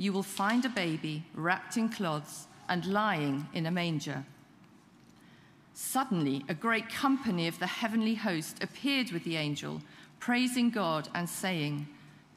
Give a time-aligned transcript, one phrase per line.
[0.00, 4.24] You will find a baby wrapped in cloths and lying in a manger.
[5.74, 9.82] Suddenly, a great company of the heavenly host appeared with the angel,
[10.18, 11.86] praising God and saying,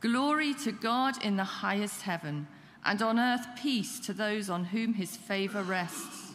[0.02, 2.47] Glory to God in the highest heaven,
[2.84, 6.34] and on earth peace to those on whom his favor rests.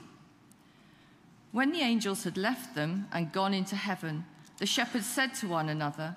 [1.52, 4.24] When the angels had left them and gone into heaven,
[4.56, 6.16] the shepherds said to one another,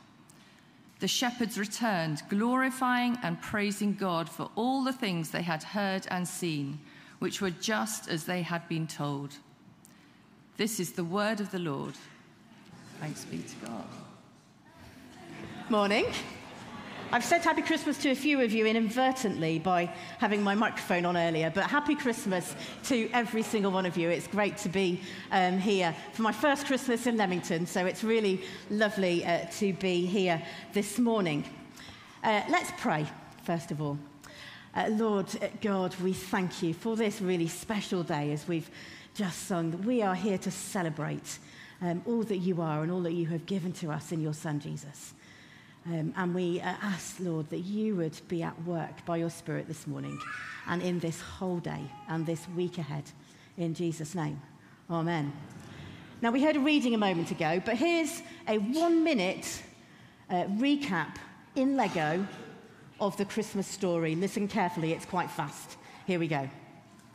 [1.01, 6.27] The shepherds returned, glorifying and praising God for all the things they had heard and
[6.27, 6.79] seen,
[7.17, 9.33] which were just as they had been told.
[10.57, 11.95] This is the word of the Lord.
[12.99, 13.87] Thanks be to God.
[15.69, 16.05] Morning.
[17.13, 21.17] I've said happy Christmas to a few of you inadvertently by having my microphone on
[21.17, 22.55] earlier, but happy Christmas
[22.85, 24.09] to every single one of you.
[24.09, 28.41] It's great to be um, here for my first Christmas in Leamington, so it's really
[28.69, 30.41] lovely uh, to be here
[30.71, 31.43] this morning.
[32.23, 33.05] Uh, let's pray,
[33.43, 33.97] first of all.
[34.73, 38.71] Uh, Lord uh, God, we thank you for this really special day as we've
[39.15, 39.83] just sung.
[39.83, 41.39] We are here to celebrate
[41.81, 44.33] um, all that you are and all that you have given to us in your
[44.33, 45.13] Son, Jesus.
[45.85, 49.67] Um, and we uh, ask, Lord, that you would be at work by your Spirit
[49.67, 50.19] this morning
[50.67, 53.03] and in this whole day and this week ahead.
[53.57, 54.39] In Jesus' name.
[54.89, 55.33] Amen.
[56.21, 59.63] Now, we heard a reading a moment ago, but here's a one minute
[60.29, 61.15] uh, recap
[61.55, 62.27] in Lego
[62.99, 64.15] of the Christmas story.
[64.15, 65.77] Listen carefully, it's quite fast.
[66.05, 66.47] Here we go.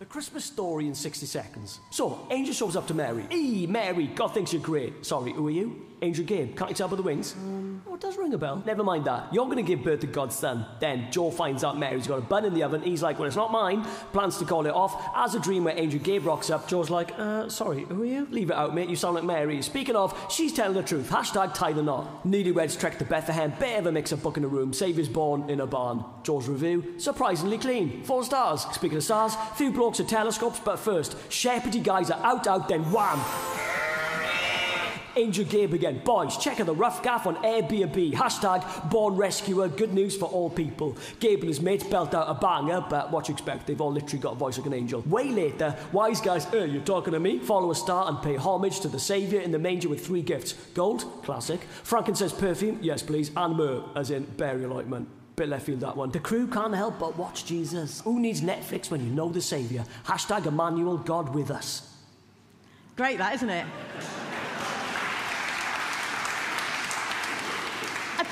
[0.00, 1.80] The Christmas story in 60 seconds.
[1.90, 3.26] So, Angel shows up to Mary.
[3.30, 5.06] Hey, Mary, God thinks you're great.
[5.06, 5.86] Sorry, who are you?
[6.02, 6.56] Angel Gabe.
[6.56, 7.34] Can't you tell by the wings?
[7.34, 8.62] Um, oh, it does ring a bell.
[8.66, 9.32] Never mind that.
[9.32, 10.66] You're going to give birth to God's son.
[10.78, 12.82] Then Joe finds out Mary's got a bun in the oven.
[12.82, 13.84] He's like, well, it's not mine.
[14.12, 15.02] Plans to call it off.
[15.14, 16.68] As a dream where Angel Gabe rocks up.
[16.68, 18.26] Joe's like, uh, sorry, who are you?
[18.30, 18.90] Leave it out, mate.
[18.90, 19.62] You sound like Mary.
[19.62, 21.08] Speaking of, she's telling the truth.
[21.08, 22.26] Hashtag tie the knot.
[22.26, 23.54] Newlyweds trek to Bethlehem.
[23.58, 24.72] Bit of a mix up book in a room.
[24.72, 26.04] Saviour's born in a barn.
[26.22, 28.02] Joe's review, surprisingly clean.
[28.04, 28.66] Four stars.
[28.72, 32.82] Speaking of stars, few blokes at telescopes, but first, shepherdy guys are out, out, then
[32.92, 33.85] wham!
[35.16, 36.00] Angel Gabe again.
[36.04, 38.12] Boys, check out the rough gaff on Airbnb.
[38.12, 39.68] Hashtag born rescuer.
[39.68, 40.96] Good news for all people.
[41.20, 43.66] Gabe and his mates belt out a banger, but what you expect?
[43.66, 45.00] They've all literally got a voice like an angel.
[45.02, 47.38] Way later, wise guys, hey, you're talking to me?
[47.38, 50.52] Follow a star and pay homage to the saviour in the manger with three gifts.
[50.74, 51.60] Gold, classic.
[51.82, 53.30] Frankincense perfume, yes please.
[53.36, 55.08] And myrrh, as in burial ointment.
[55.36, 56.10] Bit left field that one.
[56.10, 58.00] The crew can't help but watch Jesus.
[58.00, 59.84] Who needs Netflix when you know the Saviour?
[60.06, 61.94] Hashtag Emmanuel, God with us.
[62.96, 63.66] Great, that, isn't it?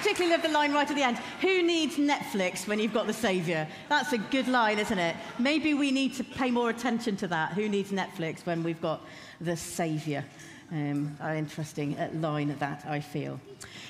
[0.05, 1.17] Particularly love the line right at the end.
[1.41, 3.67] Who needs Netflix when you've got the Saviour?
[3.89, 5.17] That's a good line, isn't it?
[5.39, 7.53] Maybe we need to pay more attention to that.
[7.53, 9.01] Who needs Netflix when we've got
[9.41, 10.23] the Saviour?
[10.71, 13.41] Um, interesting line that I feel.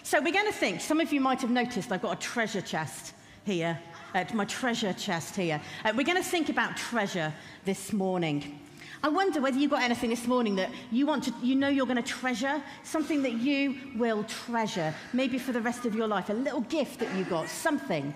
[0.04, 0.80] So we're going to think.
[0.80, 3.14] Some of you might have noticed I've got a treasure chest
[3.44, 3.76] here.
[4.14, 5.60] Uh, my treasure chest here.
[5.84, 7.34] Uh, we're going to think about treasure
[7.64, 8.60] this morning.
[9.04, 11.84] I wonder whether you got anything this morning that you want to, you know you're
[11.84, 16.30] going to treasure, something that you will treasure, maybe for the rest of your life,
[16.30, 18.14] a little gift that you got, something.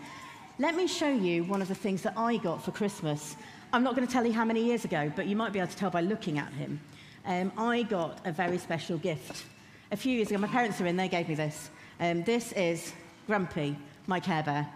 [0.58, 3.36] Let me show you one of the things that I got for Christmas.
[3.70, 5.70] I'm not going to tell you how many years ago, but you might be able
[5.70, 6.80] to tell by looking at him.
[7.26, 9.44] Um, I got a very special gift.
[9.92, 11.68] A few years ago, my parents are in, they gave me this.
[12.00, 12.94] Um, this is
[13.26, 13.76] Grumpy,
[14.06, 14.66] my Care Bear.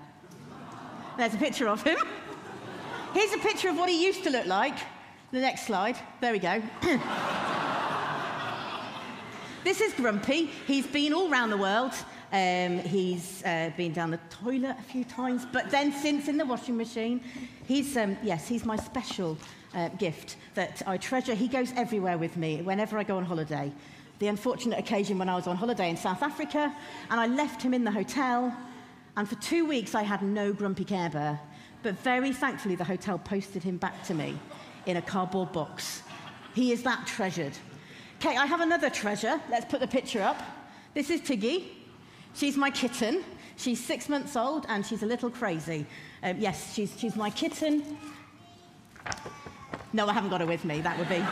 [1.17, 1.97] There's a picture of him.
[3.15, 4.77] Here's a picture of what he used to look like.
[5.33, 5.97] The next slide.
[6.21, 6.61] There we go.
[9.65, 10.51] this is Grumpy.
[10.67, 11.93] He's been all around the world.
[12.31, 16.45] Um, he's uh, been down the toilet a few times, but then since in the
[16.45, 17.23] washing machine,
[17.67, 19.39] he's, um, yes, he's my special
[19.75, 21.35] uh, gift that I treasure.
[21.35, 23.73] He goes everywhere with me whenever I go on holiday.
[24.19, 26.77] The unfortunate occasion when I was on holiday in South Africa
[27.09, 28.55] and I left him in the hotel,
[29.17, 31.41] and for two weeks I had no Grumpy Care Bear.
[31.83, 34.39] But very thankfully, the hotel posted him back to me
[34.87, 36.03] in a cardboard box.
[36.55, 37.53] He is that treasured.
[38.19, 39.41] Okay, I have another treasure.
[39.51, 40.41] Let's put the picture up.
[40.95, 41.69] This is Tiggy.
[42.35, 43.25] She's my kitten.
[43.57, 45.87] She's six months old and she's a little crazy.
[46.23, 47.97] Um, yes, she's, she's my kitten.
[49.93, 50.81] No, I haven't got her with me.
[50.81, 51.25] That would be.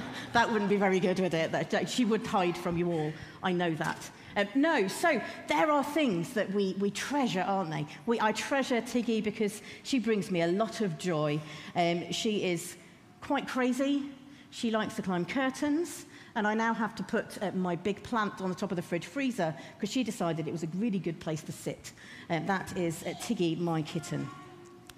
[0.32, 1.88] that wouldn't be very good, would it?
[1.88, 3.12] She would hide from you all.
[3.42, 4.10] I know that.
[4.36, 7.86] Um, no, so there are things that we, we treasure, aren't they?
[8.06, 11.40] We, I treasure Tiggy because she brings me a lot of joy.
[11.76, 12.76] Um, she is
[13.20, 14.04] quite crazy.
[14.50, 16.06] She likes to climb curtains.
[16.34, 18.82] And I now have to put uh, my big plant on the top of the
[18.82, 21.92] fridge freezer because she decided it was a really good place to sit.
[22.30, 24.28] Uh, that is uh, Tiggy, my kitten.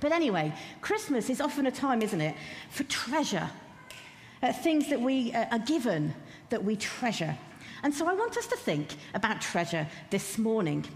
[0.00, 2.36] But anyway, Christmas is often a time, isn't it,
[2.70, 3.50] for treasure.
[4.42, 6.14] Uh, things that we uh, are given
[6.50, 7.36] that we treasure.
[7.84, 10.86] And so I want us to think about treasure this morning.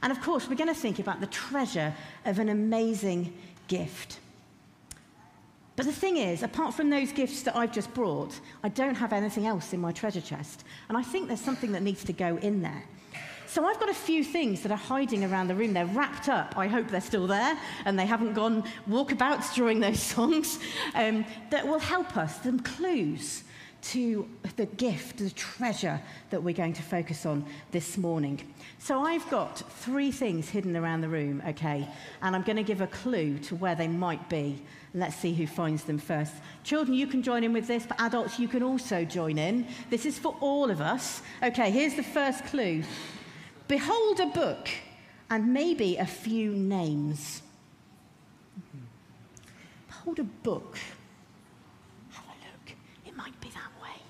[0.00, 1.92] And of course, we're going to think about the treasure
[2.24, 3.36] of an amazing
[3.66, 4.20] gift.
[5.74, 9.12] But the thing is, apart from those gifts that I've just brought, I don't have
[9.12, 10.62] anything else in my treasure chest.
[10.88, 12.84] And I think there's something that needs to go in there.
[13.48, 15.72] So I've got a few things that are hiding around the room.
[15.72, 16.56] They're wrapped up.
[16.56, 20.60] I hope they're still there and they haven't gone walkabouts during those songs
[20.94, 23.42] um, that will help us, some clues
[23.82, 26.00] to the gift, the treasure
[26.30, 28.52] that we're going to focus on this morning.
[28.78, 31.88] So I've got three things hidden around the room, okay,
[32.22, 34.62] and I'm going to give a clue to where they might be
[34.92, 36.32] Let's see who finds them first.
[36.64, 39.66] Children, you can join in with this, but adults, you can also join in.
[39.88, 41.22] This is for all of us.
[41.42, 42.82] Okay, here's the first clue
[43.68, 44.68] Behold a book
[45.30, 47.42] and maybe a few names.
[49.86, 50.76] Behold a book.
[52.10, 52.76] Have a look.
[53.06, 54.02] It might be that way.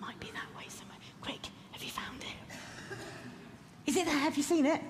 [0.00, 0.98] Might be that way somewhere.
[1.20, 1.40] Quick,
[1.72, 2.98] have you found it?
[3.86, 4.18] Is it there?
[4.18, 4.80] Have you seen it?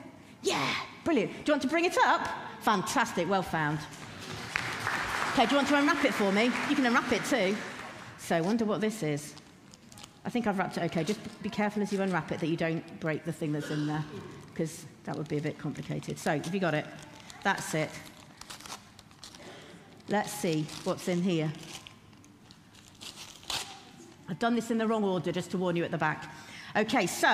[0.42, 1.32] Yeah, brilliant.
[1.32, 2.28] Do you want to bring it up?
[2.60, 3.78] Fantastic, well found.
[5.32, 6.44] Okay, do you want to unwrap it for me?
[6.68, 7.56] You can unwrap it too.
[8.18, 9.34] So, wonder what this is.
[10.24, 11.04] I think I've wrapped it okay.
[11.04, 13.86] Just be careful as you unwrap it that you don't break the thing that's in
[13.86, 14.04] there,
[14.52, 16.18] because that would be a bit complicated.
[16.18, 16.86] So, have you got it?
[17.42, 17.90] That's it.
[20.08, 21.52] Let's see what's in here.
[24.28, 26.32] I've done this in the wrong order just to warn you at the back.
[26.76, 27.28] Okay, so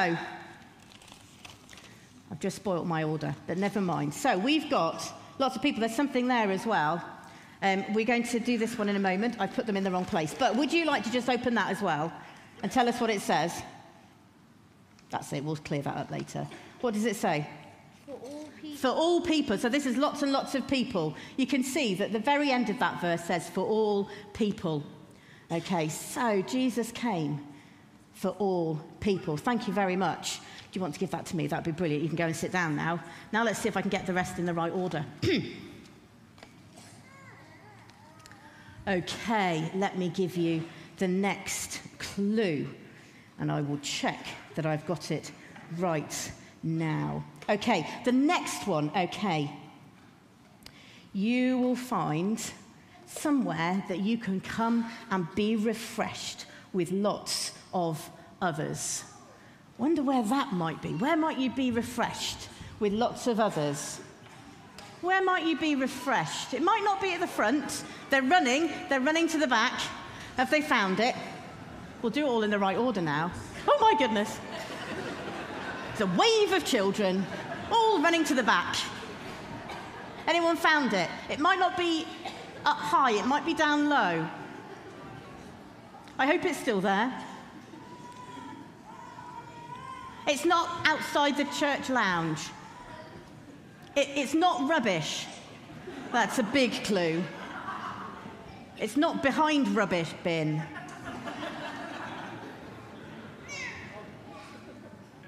[2.30, 4.12] I've just spoilt my order, but never mind.
[4.14, 5.80] So we've got lots of people.
[5.80, 7.02] There's something there as well.
[7.62, 9.36] Um, we're going to do this one in a moment.
[9.38, 10.34] I've put them in the wrong place.
[10.38, 12.12] But would you like to just open that as well
[12.62, 13.52] and tell us what it says?
[15.10, 15.44] That's it.
[15.44, 16.46] We'll clear that up later.
[16.80, 17.46] What does it say?
[18.06, 18.76] For all people.
[18.76, 19.58] For all people.
[19.58, 21.14] So this is lots and lots of people.
[21.36, 24.82] You can see that the very end of that verse says, for all people.
[25.52, 27.44] Okay, so Jesus came
[28.12, 29.36] for all people.
[29.36, 30.38] Thank you very much.
[30.38, 31.48] Do you want to give that to me?
[31.48, 32.02] That'd be brilliant.
[32.02, 33.02] You can go and sit down now.
[33.32, 35.04] Now let's see if I can get the rest in the right order.
[38.88, 40.64] Okay, let me give you
[40.96, 42.66] the next clue,
[43.38, 45.30] and I will check that I've got it
[45.78, 47.22] right now.
[47.48, 49.50] Okay, the next one, okay.
[51.12, 52.42] You will find
[53.10, 59.04] somewhere that you can come and be refreshed with lots of others.
[59.78, 60.90] Wonder where that might be.
[60.94, 62.48] Where might you be refreshed
[62.78, 64.00] with lots of others?
[65.00, 66.52] Where might you be refreshed?
[66.54, 67.84] It might not be at the front.
[68.10, 69.80] They're running, they're running to the back.
[70.36, 71.14] Have they found it?
[72.02, 73.32] We'll do it all in the right order now.
[73.66, 74.38] Oh my goodness.
[75.92, 77.24] It's a wave of children,
[77.70, 78.76] all running to the back.
[80.26, 81.08] Anyone found it?
[81.28, 82.06] It might not be
[82.64, 84.26] up high, it might be down low.
[86.18, 87.12] I hope it's still there.
[90.26, 92.40] It's not outside the church lounge.
[93.96, 95.26] It, it's not rubbish.
[96.12, 97.22] That's a big clue.
[98.78, 100.62] It's not behind rubbish bin.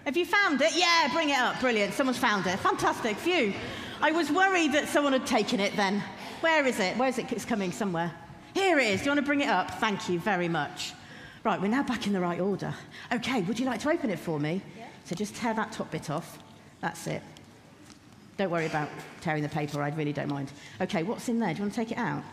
[0.05, 0.73] Have you found it?
[0.75, 1.61] Yeah, bring it up.
[1.61, 1.95] Brilliant.
[1.95, 2.59] Someone's found it.
[2.59, 3.17] Fantastic.
[3.17, 3.53] Phew.
[4.01, 6.03] I was worried that someone had taken it then.
[6.43, 6.97] Where is it?
[6.97, 7.31] Where is it?
[7.31, 8.13] It's coming somewhere.
[8.53, 9.01] Here it is.
[9.01, 9.71] Do you want to bring it up?
[9.79, 10.93] Thank you very much.
[11.45, 12.75] Right, we're now back in the right order.
[13.13, 14.61] Okay, would you like to open it for me?
[14.77, 14.87] Yeah.
[15.05, 16.41] So just tear that top bit off.
[16.81, 17.23] That's it.
[18.37, 18.89] Don't worry about
[19.21, 20.51] tearing the paper, I really don't mind.
[20.81, 21.53] Okay, what's in there?
[21.53, 22.25] Do you want to take it out?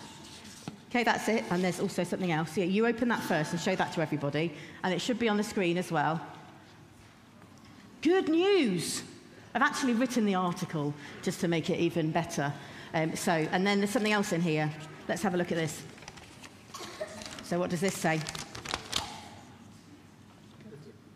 [0.89, 1.43] Okay, that's it.
[1.51, 2.57] And there's also something else.
[2.57, 4.51] Yeah, you open that first and show that to everybody.
[4.83, 6.19] And it should be on the screen as well.
[8.01, 9.03] Good news!
[9.53, 12.51] I've actually written the article just to make it even better.
[12.93, 14.71] Um, so, and then there's something else in here.
[15.07, 15.81] Let's have a look at this.
[17.43, 18.19] So, what does this say?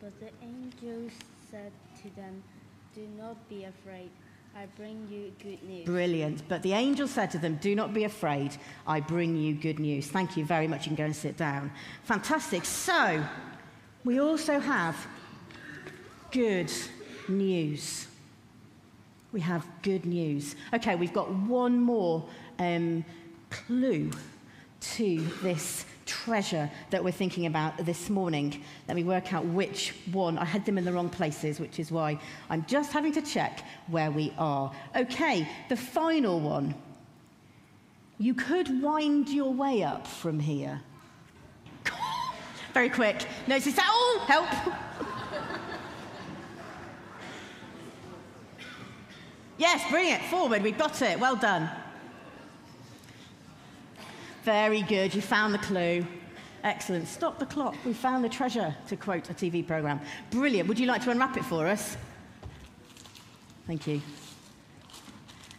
[0.01, 1.09] But the angel
[1.49, 2.43] said to them,
[2.95, 4.09] Do not be afraid.
[4.55, 5.85] I bring you good news.
[5.85, 6.47] Brilliant.
[6.47, 8.55] But the angel said to them, Do not be afraid.
[8.85, 10.07] I bring you good news.
[10.07, 10.81] Thank you very much.
[10.81, 11.71] You can go and sit down.
[12.03, 12.65] Fantastic.
[12.65, 13.23] So,
[14.03, 14.95] we also have
[16.31, 16.71] good
[17.27, 18.07] news.
[19.33, 20.55] We have good news.
[20.73, 22.23] Okay, we've got one more
[22.59, 23.03] um,
[23.49, 24.11] clue
[24.79, 28.63] to this treasure that we're thinking about this morning.
[28.87, 30.37] Let me work out which one.
[30.37, 33.65] I had them in the wrong places, which is why I'm just having to check
[33.87, 34.71] where we are.
[34.95, 36.75] Okay, the final one.
[38.19, 40.79] You could wind your way up from here.
[42.73, 43.25] Very quick.
[43.47, 43.89] Notice that.
[43.89, 45.09] Oh, help.
[49.57, 50.61] yes, bring it forward.
[50.63, 51.19] We've got it.
[51.19, 51.69] Well done.
[54.43, 55.15] Very good.
[55.15, 56.05] You found the clue.
[56.63, 57.07] Excellent.
[57.07, 57.75] Stop the clock.
[57.85, 59.99] We found the treasure, to quote a TV program.
[60.31, 60.67] Brilliant.
[60.69, 61.97] Would you like to unwrap it for us?
[63.67, 64.01] Thank you.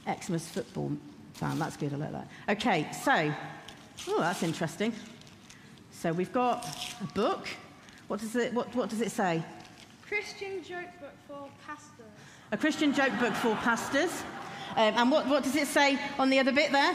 [0.06, 0.92] Xmas football
[1.34, 1.58] fan.
[1.58, 1.92] That's good.
[1.94, 2.28] I like that.
[2.50, 3.32] Okay, so,
[4.08, 4.92] oh, that's interesting.
[5.90, 6.66] So we've got
[7.00, 7.48] a book.
[8.08, 9.42] What does it, what, what does it say?
[10.06, 12.04] Christian joke book for pastors.
[12.54, 14.22] A Christian joke book for pastors.
[14.76, 16.94] Um, and what, what does it say on the other bit there?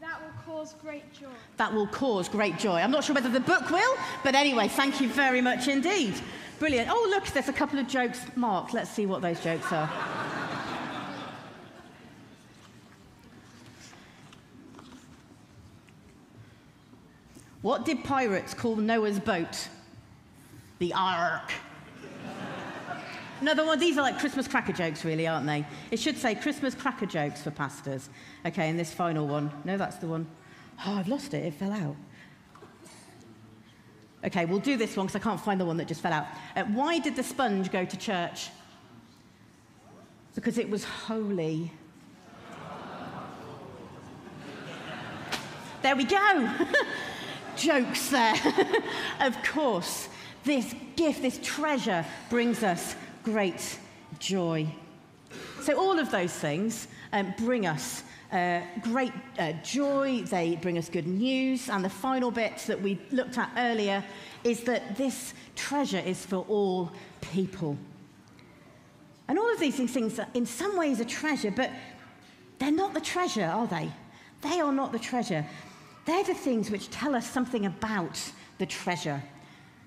[0.00, 1.26] That will cause great joy.
[1.56, 2.76] That will cause great joy.
[2.76, 6.14] I'm not sure whether the book will, but anyway, thank you very much indeed.
[6.60, 6.88] Brilliant.
[6.88, 8.72] Oh, look, there's a couple of jokes marked.
[8.72, 9.90] Let's see what those jokes are.
[17.62, 19.68] What did pirates call Noah's boat?
[20.78, 21.50] The Ark.
[23.40, 25.66] Another one, these are like Christmas cracker jokes, really, aren't they?
[25.90, 28.08] It should say Christmas cracker jokes for pastors.
[28.46, 29.50] Okay, and this final one.
[29.64, 30.26] No, that's the one.
[30.86, 31.44] Oh, I've lost it.
[31.44, 31.96] It fell out.
[34.24, 36.26] Okay, we'll do this one because I can't find the one that just fell out.
[36.56, 38.48] Uh, why did the sponge go to church?
[40.34, 41.70] Because it was holy.
[45.82, 46.50] There we go.
[47.56, 48.34] Jokes there.
[49.20, 50.08] of course,
[50.44, 53.78] this gift, this treasure brings us great
[54.18, 54.66] joy.
[55.62, 60.88] So, all of those things um, bring us uh, great uh, joy, they bring us
[60.88, 61.68] good news.
[61.68, 64.04] And the final bit that we looked at earlier
[64.42, 66.90] is that this treasure is for all
[67.20, 67.78] people.
[69.28, 71.70] And all of these things are in some ways a treasure, but
[72.58, 73.90] they're not the treasure, are they?
[74.42, 75.46] They are not the treasure.
[76.04, 78.20] They're the things which tell us something about
[78.58, 79.22] the treasure.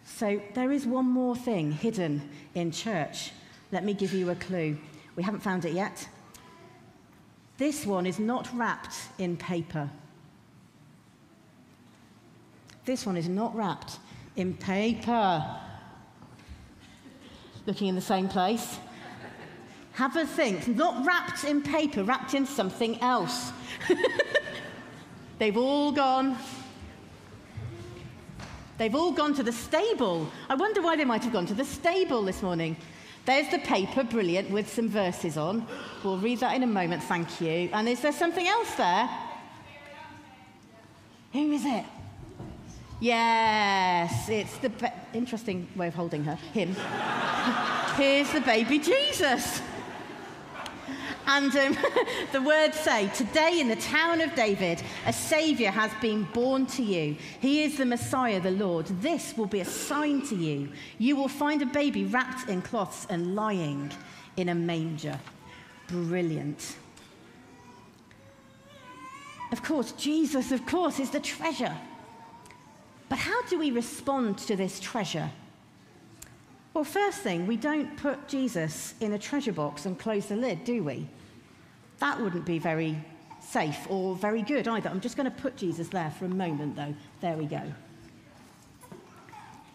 [0.08, 3.32] So there is one more thing hidden in church.
[3.72, 4.78] Let me give you a clue.
[5.16, 6.08] We haven't found it yet.
[7.58, 9.90] This one is not wrapped in paper.
[12.86, 14.00] This one is not wrapped
[14.38, 15.46] in paper.
[17.66, 18.80] Looking in the same place.
[19.94, 20.68] Have a think.
[20.70, 23.52] Not wrapped in paper, wrapped in something else.
[25.38, 26.38] They've all gone.
[28.78, 30.30] They've all gone to the stable.
[30.50, 32.78] I wonder why they might have gone to the stable this morning.
[33.26, 35.66] There's the paper, brilliant, with some verses on.
[36.04, 37.70] We'll read that in a moment, thank you.
[37.74, 39.10] And is there something else there?
[41.34, 41.84] Who is it?
[43.00, 46.74] Yes, it's the be- interesting way of holding her, him.
[47.96, 49.62] Here's the baby Jesus.
[51.28, 51.78] And um,
[52.32, 56.84] the words say, Today in the town of David, a Saviour has been born to
[56.84, 57.18] you.
[57.42, 58.88] He is the Messiah, the Lord.
[59.02, 60.70] This will be a sign to you.
[60.98, 63.92] You will find a baby wrapped in cloths and lying
[64.38, 65.20] in a manger.
[65.90, 66.78] Brilliant.
[69.52, 71.76] Of course, Jesus, of course, is the treasure.
[73.10, 75.30] But how do we respond to this treasure?
[76.78, 80.64] Well, first thing, we don't put Jesus in a treasure box and close the lid,
[80.64, 81.10] do we?
[81.98, 83.04] That wouldn't be very
[83.42, 84.88] safe or very good either.
[84.88, 86.94] I'm just going to put Jesus there for a moment, though.
[87.20, 87.64] There we go.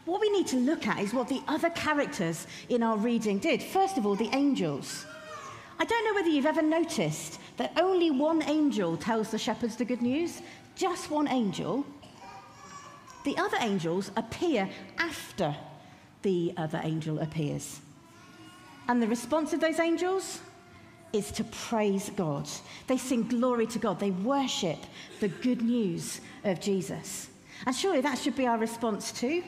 [0.04, 3.64] What we need to look at is what the other characters in our reading did.
[3.64, 5.04] First of all, the angels.
[5.80, 9.85] I don't know whether you've ever noticed that only one angel tells the shepherds the
[9.85, 10.40] good news,
[10.76, 11.85] just one angel.
[13.25, 15.52] The other angels appear after
[16.23, 17.81] the other angel appears.
[18.88, 20.41] And the response of those angels
[21.12, 22.49] is to praise God.
[22.87, 24.00] They sing glory to God.
[24.00, 24.79] They worship
[25.21, 27.29] the good news of Jesus.
[27.67, 29.43] And surely that should be our response too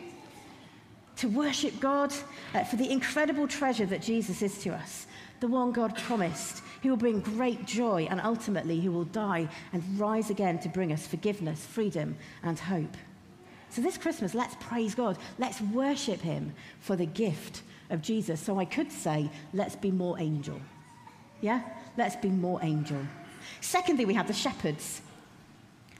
[1.16, 2.12] to worship God
[2.54, 5.06] uh, for the incredible treasure that Jesus is to us,
[5.40, 9.82] the one God promised, who will bring great joy and ultimately who will die and
[9.98, 12.96] rise again to bring us forgiveness, freedom, and hope.
[13.74, 15.18] So this Christmas, let's praise God.
[15.36, 18.40] Let's worship Him for the gift of Jesus.
[18.40, 20.60] So I could say, let's be more angel.
[21.40, 21.60] Yeah?
[21.96, 23.00] Let's be more angel.
[23.60, 25.02] Secondly, we have the shepherds.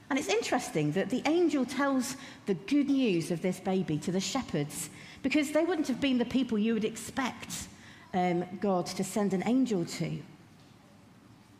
[0.09, 2.17] And it's interesting that the angel tells
[2.47, 4.89] the good news of this baby to the shepherds
[5.25, 7.67] because they wouldn't have been the people you would expect
[8.13, 10.21] um, God to send an angel to.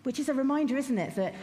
[0.05, 1.35] Which is a reminder, isn't it, that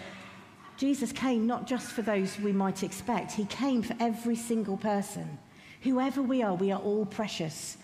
[0.82, 5.38] Jesus came not just for those we might expect, he came for every single person.
[5.84, 7.78] Whoever we are, we are all precious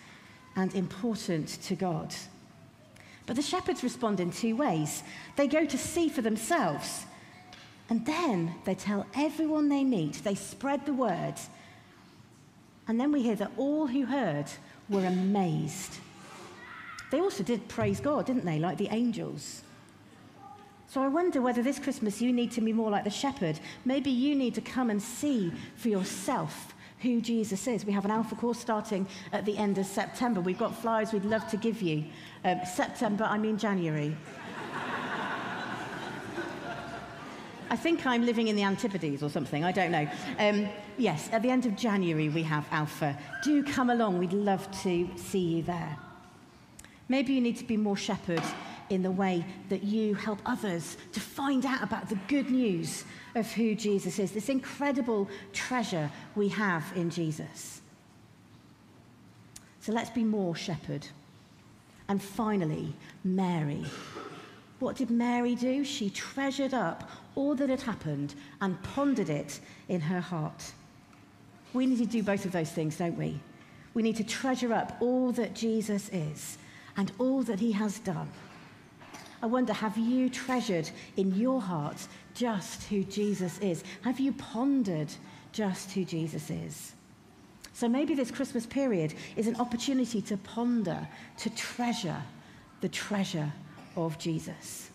[0.56, 2.14] and important to God.
[3.28, 5.04] But the shepherds respond in two ways.
[5.36, 7.06] They go to see for themselves,
[7.88, 11.36] and then they tell everyone they meet, they spread the word
[12.88, 14.46] and then we hear that all who heard
[14.90, 15.98] were amazed.
[17.12, 19.62] They also did praise God, didn't they, like the angels?
[20.90, 23.60] So I wonder whether this Christmas you need to be more like the shepherd.
[23.84, 27.86] Maybe you need to come and see for yourself who Jesus is.
[27.86, 30.40] We have an Alpha course starting at the end of September.
[30.40, 32.06] We've got flyers we'd love to give you.
[32.46, 34.16] Um, September, I mean January.
[37.70, 40.08] I think I'm living in the Antipodes or something, I don't know.
[40.40, 43.18] Um, yes, at the end of January we have Alpha.
[43.44, 45.98] Do come along, we'd love to see you there.
[47.10, 48.44] Maybe you need to be more shepherd
[48.90, 53.04] in the way that you help others to find out about the good news
[53.36, 57.82] of who Jesus is, this incredible treasure we have in Jesus.
[59.82, 61.08] So let's be more shepherd.
[62.10, 63.86] And finally, Mary.
[64.80, 65.84] What did Mary do?
[65.84, 70.72] She treasured up all that had happened and pondered it in her heart.
[71.74, 73.40] We need to do both of those things, don't we?
[73.94, 76.58] We need to treasure up all that Jesus is
[76.96, 78.30] and all that he has done.
[79.42, 83.84] I wonder, have you treasured in your heart just who Jesus is?
[84.02, 85.14] Have you pondered
[85.52, 86.94] just who Jesus is?
[87.74, 92.22] So maybe this Christmas period is an opportunity to ponder, to treasure
[92.82, 93.52] the treasure
[93.96, 94.90] of Jesus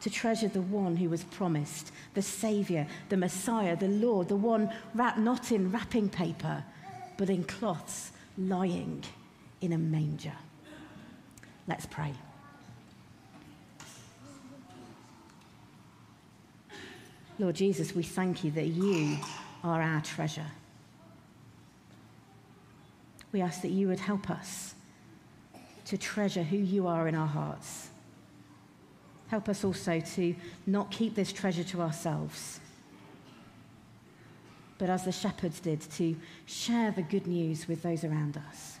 [0.00, 4.72] to treasure the one who was promised, the Saviour, the Messiah, the Lord, the one
[4.94, 6.64] wrapped not in wrapping paper,
[7.16, 9.04] but in cloths, lying
[9.60, 10.36] in a manger.
[11.66, 12.14] Let's pray.
[17.38, 19.18] Lord Jesus, we thank you that you
[19.62, 20.46] are our treasure.
[23.32, 24.74] We ask that you would help us
[25.84, 27.88] to treasure who you are in our hearts
[29.28, 30.34] Help us also to
[30.66, 32.60] not keep this treasure to ourselves,
[34.78, 38.78] but as the shepherds did, to share the good news with those around us.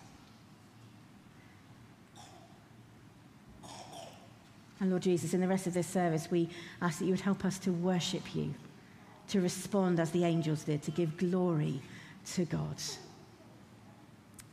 [4.80, 6.48] And Lord Jesus, in the rest of this service, we
[6.80, 8.54] ask that you would help us to worship you,
[9.28, 11.82] to respond as the angels did, to give glory
[12.34, 12.76] to God.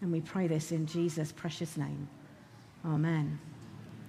[0.02, 2.08] And we pray this in Jesus' precious name.
[2.84, 3.40] Amen.